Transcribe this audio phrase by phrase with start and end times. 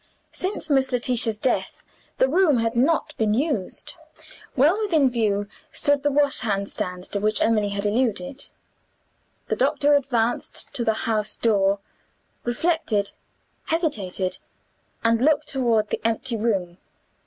[0.31, 1.83] Since Miss Letitia's death
[2.17, 3.93] the room had not been used.
[4.55, 8.49] Well within view stood the washhand stand to which Emily had alluded.
[9.49, 11.81] The doctor advanced to the house door
[12.43, 13.11] reflected
[13.65, 14.39] hesitated
[15.03, 16.79] and looked toward the empty room.